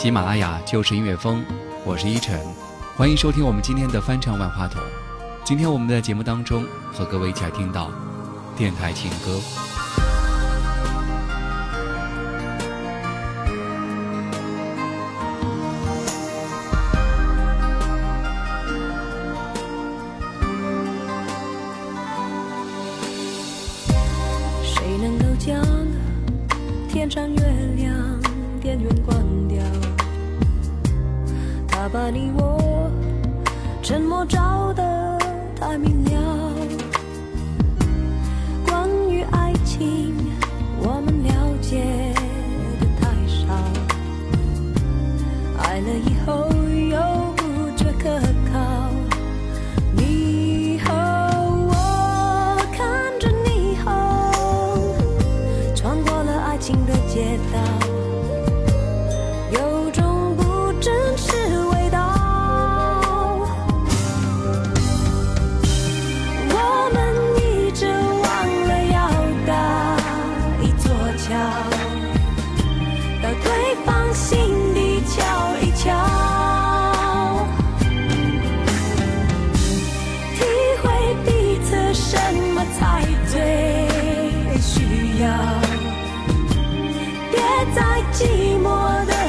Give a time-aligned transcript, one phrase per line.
[0.00, 1.44] 喜马拉雅就是音乐风，
[1.84, 2.40] 我是依晨，
[2.96, 4.80] 欢迎收听我们今天的翻唱万花筒。
[5.44, 7.90] 今天我们的节目当中，和各位一起来听到
[8.56, 9.38] 电台情歌。
[24.64, 25.62] 谁能够将
[26.88, 27.38] 天上月
[27.76, 28.18] 亮
[28.62, 29.14] 电源关
[29.46, 29.89] 掉？
[31.82, 32.90] 他把你我
[33.82, 35.18] 沉默照得
[35.58, 36.52] 太明了。
[38.66, 40.14] 关于爱情，
[40.82, 42.12] 我们了解
[42.80, 43.46] 的太少。
[45.62, 47.00] 爱了以后又
[47.34, 48.20] 不觉可
[48.52, 48.58] 靠。
[49.96, 50.92] 你和
[51.66, 51.72] 我
[52.76, 53.88] 看着霓虹，
[55.74, 57.58] 穿过了爱情的街道，
[87.74, 89.19] 在寂寞的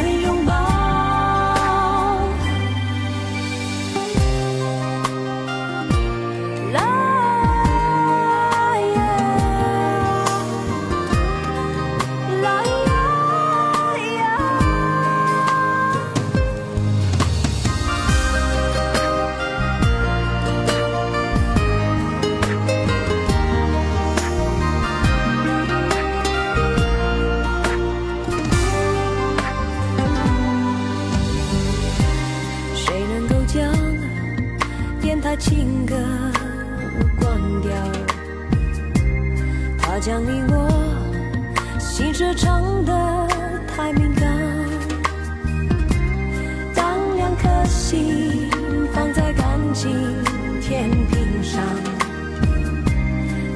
[35.41, 35.95] 情歌
[37.19, 37.71] 关掉？
[39.79, 40.69] 怕将你我
[41.79, 43.27] 心事唱得
[43.67, 44.37] 太敏感。
[46.75, 48.47] 当两颗心
[48.93, 49.91] 放在感情
[50.61, 51.59] 天平上，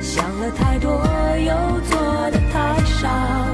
[0.02, 0.90] 想了太多，
[1.38, 3.45] 又做的太少。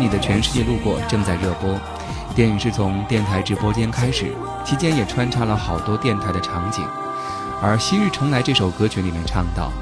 [0.00, 1.78] 你的全世界路过》正在热播。
[2.34, 4.32] 电影是从电台直播间开始，
[4.64, 6.84] 期间也穿插了好多电台的场景。
[7.60, 9.72] 而《昔日重来》这首歌曲里面唱到：“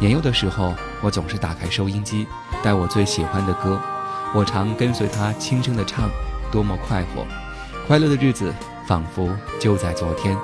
[0.00, 2.26] 年幼的时候，我总是打开收音机，
[2.62, 3.78] 带我最喜欢的歌，
[4.34, 6.08] 我常跟随他轻声的唱，
[6.50, 7.26] 多么快活！
[7.86, 8.52] 快乐的日子
[8.86, 10.36] 仿佛就在昨天。”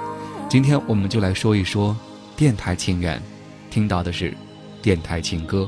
[0.50, 1.96] 今天我们就来说一说
[2.36, 3.22] 电台情缘，
[3.70, 4.36] 听到的是
[4.82, 5.66] 电台情歌。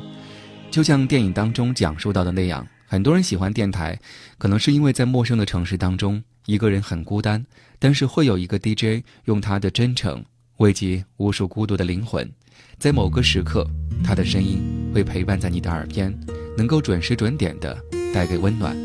[0.70, 3.98] 就像电影当中讲述到的那样，很多人喜欢电台，
[4.38, 7.44] 可能是因为在陌生的城市当中，一个人很孤单，
[7.80, 10.24] 但是会有一个 DJ 用他的真诚
[10.58, 12.30] 慰藉无数孤独的灵魂，
[12.78, 13.68] 在某个时刻，
[14.04, 14.62] 他的声音
[14.94, 16.16] 会陪伴在你的耳边，
[16.56, 17.76] 能够准时准点的
[18.14, 18.76] 带给温暖。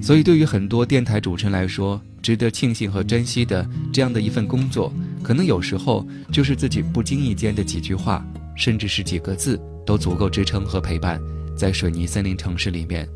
[0.00, 4.90] 所以，对于很多电台主持人来说，值得庆幸和珍惜的这样的一份工作，
[5.22, 11.20] 可能有时候就是自己不经意间的几句话，甚至是几个字，都足够支撑和陪伴
[11.54, 13.06] 在水泥森林城市里面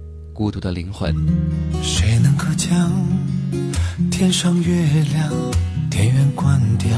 [0.40, 1.14] 孤独的灵魂。
[1.82, 2.90] 谁能够将
[4.10, 5.30] 天上月亮
[5.90, 6.88] 电源关掉？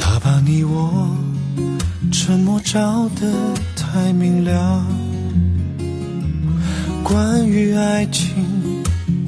[0.00, 1.16] 他把你我
[2.10, 3.32] 沉默照得
[3.76, 4.84] 太明了。
[7.04, 8.34] 关于爱情，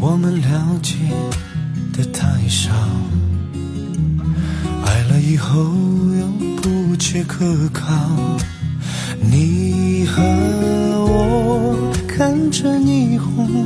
[0.00, 0.96] 我们了解
[1.92, 2.72] 的太少。
[4.84, 5.60] 爱了以后
[6.18, 6.26] 又
[6.60, 7.86] 不切可靠。
[9.22, 11.89] 你和我
[12.20, 13.64] 看着霓虹，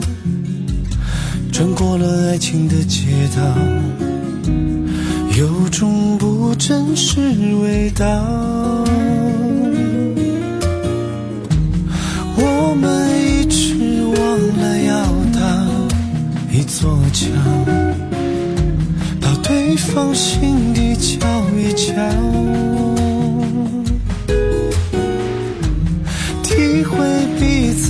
[1.51, 3.43] 穿过了爱情的街道，
[5.37, 7.19] 有种不真实
[7.65, 8.06] 味道。
[12.37, 13.75] 我们一直
[14.05, 15.05] 忘了要
[15.35, 15.67] 搭
[16.53, 17.27] 一座桥，
[19.21, 21.27] 到对方心底瞧
[21.59, 22.74] 一瞧。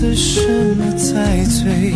[0.05, 1.95] 是什么在醉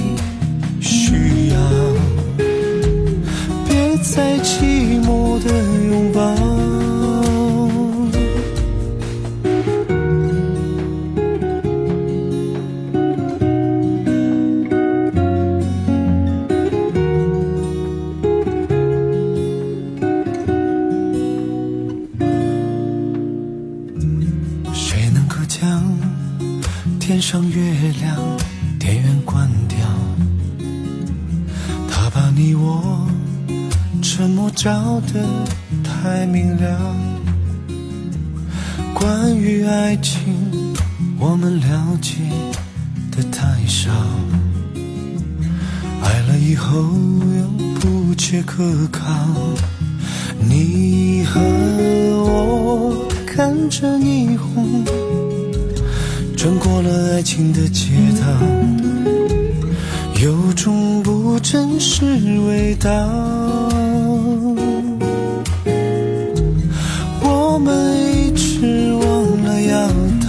[32.38, 33.04] 你我
[34.00, 35.26] 沉默照得
[35.82, 36.94] 太明了。
[38.94, 40.72] 关于爱情，
[41.18, 42.14] 我们了解
[43.10, 43.90] 的太少。
[46.00, 47.44] 爱了以后又
[47.80, 48.62] 不切可
[48.92, 49.04] 靠。
[50.38, 54.84] 你和我看着霓虹，
[56.36, 58.26] 穿过了爱情的街道，
[60.20, 62.90] 有种不真实味道。
[67.22, 69.86] 我们一直忘了要
[70.18, 70.26] 搭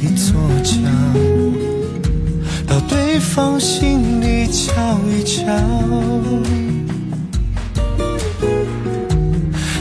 [0.00, 0.34] 一座
[0.64, 0.80] 桥，
[2.66, 4.72] 到对方心里瞧
[5.10, 5.44] 一瞧。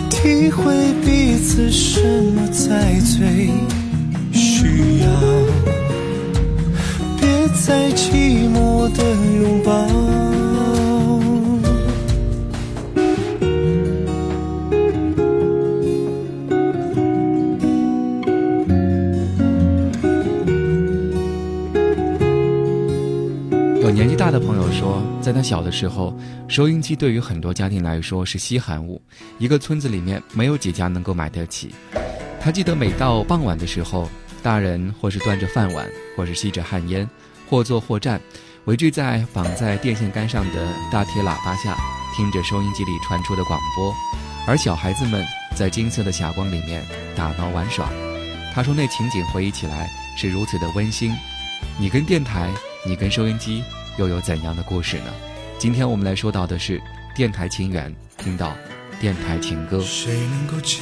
[0.10, 2.02] 体会彼此什
[2.34, 3.50] 么才最
[4.34, 5.08] 需要，
[7.66, 9.04] 再寂寞的
[9.36, 9.72] 拥抱。
[23.82, 26.18] 有年纪大的朋友说，在他小的时候，
[26.48, 29.02] 收音机对于很多家庭来说是稀罕物，
[29.38, 31.76] 一个村子里面没有几家能够买得起。
[32.40, 34.10] 他记得每到傍晚的时候，
[34.42, 35.86] 大人或是端着饭碗，
[36.16, 37.08] 或是吸着旱烟，
[37.50, 38.22] 或坐或站，
[38.66, 41.76] 围聚在绑在电线杆上的大铁喇叭下，
[42.16, 43.94] 听着收音机里传出的广播，
[44.48, 45.26] 而小孩子们
[45.56, 46.86] 在金色的霞光里面
[47.16, 47.90] 打闹玩耍。
[48.54, 51.12] 他说那情景回忆起来是如此的温馨。
[51.80, 52.52] 你跟电台，
[52.86, 53.64] 你跟收音机
[53.98, 55.12] 又有怎样的故事呢？
[55.58, 56.82] 今天我们来说到的是
[57.16, 58.56] 电台情缘，听到
[59.00, 59.82] 电台情歌。
[59.82, 60.82] 谁能够将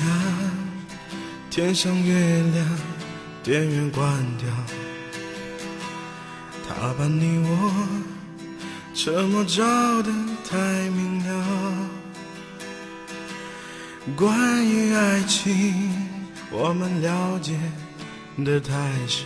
[1.50, 2.14] 天上月
[2.54, 2.80] 亮
[3.42, 4.06] 电源关
[4.38, 4.48] 掉？
[6.80, 7.74] 他把你我
[8.94, 9.64] 沉默照
[10.04, 10.12] 得
[10.48, 10.56] 太
[10.92, 11.90] 明了。
[14.16, 15.92] 关于爱情，
[16.52, 17.58] 我们了解
[18.46, 18.74] 的太
[19.08, 19.26] 少。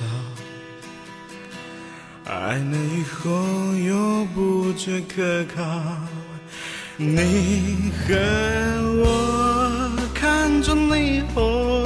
[2.23, 3.29] 爱了以后
[3.75, 5.61] 又不觉可靠。
[6.95, 8.15] 你和
[9.03, 11.85] 我看着霓虹，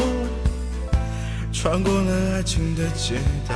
[1.52, 3.16] 穿过了爱情的街
[3.48, 3.56] 道，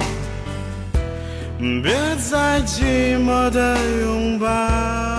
[1.61, 5.10] 别再寂寞的拥抱。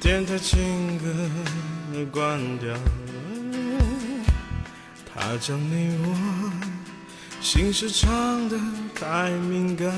[0.00, 1.04] 电台情歌
[2.10, 2.74] 关掉？
[5.14, 6.50] 他将你我
[7.42, 8.56] 心事唱得
[8.98, 9.92] 太敏感。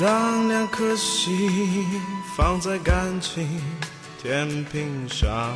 [0.00, 1.92] 当两颗心
[2.36, 3.60] 放在感情
[4.22, 5.54] 天平上，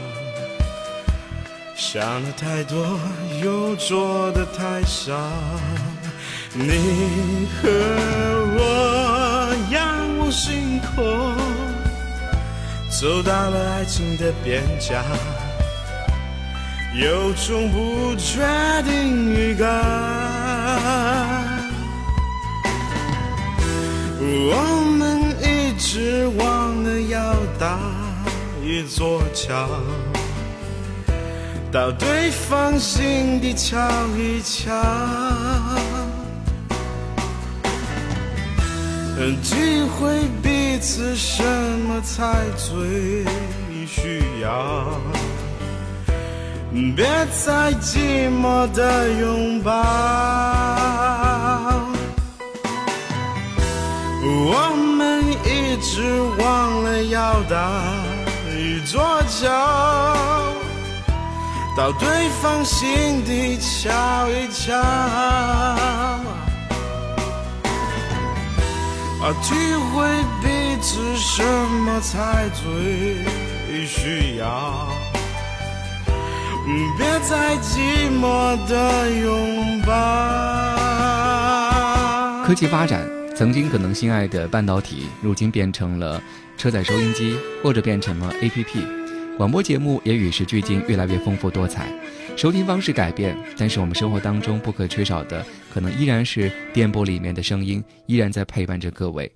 [1.75, 3.01] 想的太多，
[3.43, 5.19] 又做的太少。
[6.53, 7.69] 你和
[8.59, 11.35] 我仰望星空，
[13.01, 15.03] 走到了爱情的边疆，
[16.95, 18.43] 有种不确
[18.83, 19.67] 定预感。
[24.21, 27.79] 我们一直忘了要搭
[28.63, 29.67] 一座桥，
[31.73, 34.71] 到对方心底瞧一瞧。
[39.43, 41.43] 机会比此什
[41.87, 43.25] 么才最
[43.87, 44.87] 需要，
[46.97, 47.05] 别
[47.45, 49.71] 再寂寞的拥抱。
[54.23, 57.71] 我们一直忘了要搭
[58.57, 59.51] 一座桥，
[61.77, 64.75] 到对方心底瞧一瞧。
[69.23, 69.55] 啊，体
[69.93, 70.09] 会
[70.81, 74.89] 彼此什么才最需要，
[76.97, 79.93] 别再寂寞的拥抱。
[82.47, 83.07] 科技发展，
[83.37, 86.19] 曾经可能心爱的半导体，如今变成了
[86.57, 89.37] 车载收音机，或者变成了 APP。
[89.37, 91.93] 广播节目也与时俱进，越来越丰富多彩。
[92.41, 99.31] 收听方式改变，但是我们生活当中不可缺少的，可能依然是电波里面的声音，依然在陪伴着各位。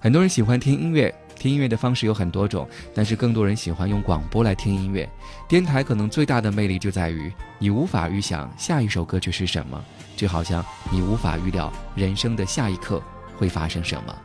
[0.00, 5.06] 很多人喜欢听音乐，听音乐的方式有很多种，但是更多人喜欢用广播来听音乐。
[5.46, 9.84] 电台可能最大的魅力就在于，你无法预想下一首歌曲是什么，
[10.16, 13.02] 就好像你无法预料人生的下一刻
[13.36, 14.18] 会发生什么。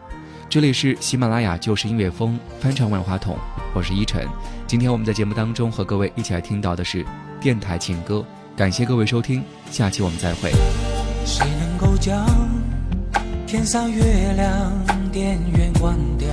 [0.48, 3.38] 这里是喜马拉雅就是音乐风翻唱万花筒，
[3.76, 4.26] 我是依晨。
[4.66, 7.06] 今天我们在节目当中和各位一起来听到的是
[7.44, 8.24] 电台情歌，
[8.56, 10.50] 感谢各位收听，下期我们再会。
[11.26, 12.26] 谁能够将
[13.46, 14.72] 天上月亮
[15.12, 16.30] 电源关掉？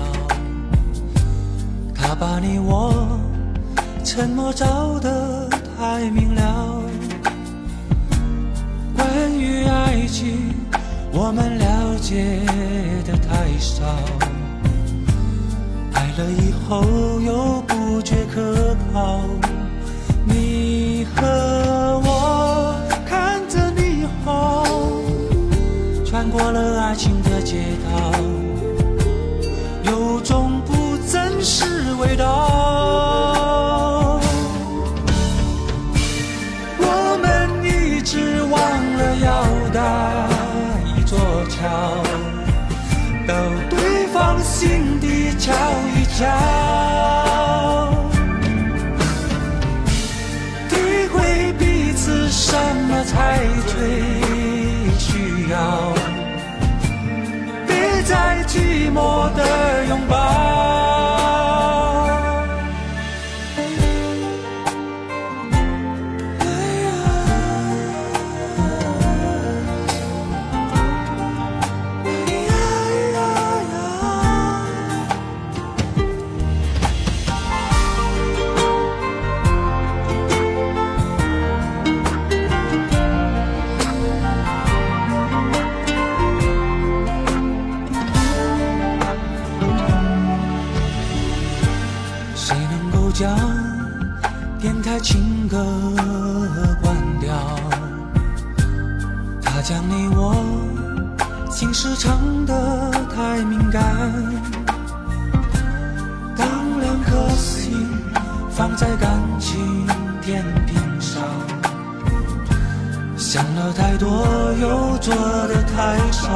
[1.93, 3.19] 他把你我
[4.05, 6.81] 沉默照得太明了。
[8.97, 10.55] 关于爱情。
[11.13, 12.39] 我们了解
[13.05, 13.83] 的太少，
[15.93, 16.85] 爱了以后
[17.21, 19.21] 又不觉可靠。
[21.21, 22.75] 你和我
[23.07, 24.65] 看着霓虹，
[26.05, 27.91] 穿过了爱情的街道，
[29.83, 31.67] 有种不真实
[32.01, 34.19] 味道。
[36.79, 38.59] 我们一直忘
[38.97, 40.27] 了要搭
[40.97, 41.19] 一座。
[41.51, 41.69] 桥，
[43.27, 43.35] 到
[43.69, 45.53] 对方心底瞧
[45.95, 46.25] 一瞧，
[93.21, 93.37] 将
[94.59, 95.63] 电台情歌
[96.81, 97.37] 关掉，
[99.43, 100.35] 他将你我
[101.51, 103.85] 心事唱得太敏感。
[106.35, 106.49] 当
[106.81, 107.87] 两颗心
[108.51, 109.87] 放在感情
[110.23, 111.23] 天平上，
[113.19, 114.27] 想了太多
[114.63, 115.15] 又做
[115.47, 116.31] 的太少。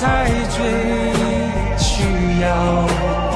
[0.00, 0.64] 才最
[1.76, 3.29] 需要？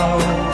[0.00, 0.47] Oh.